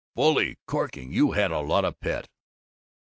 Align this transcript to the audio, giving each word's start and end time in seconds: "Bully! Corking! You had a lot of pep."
"Bully! 0.15 0.57
Corking! 0.65 1.11
You 1.13 1.33
had 1.33 1.51
a 1.51 1.59
lot 1.59 1.85
of 1.85 1.99
pep." 1.99 2.25